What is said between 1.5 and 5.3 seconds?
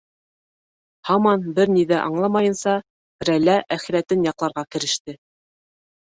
бер ни ҙә аңламайынса, Рәйлә әхирәтен яҡларға кереште.